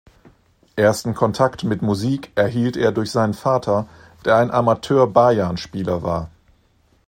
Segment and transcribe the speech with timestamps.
[0.77, 3.87] Ersten Kontakt mit Musik erhielt er durch seinen Vater,
[4.25, 6.31] der ein Amateur-Bajan-Spieler war.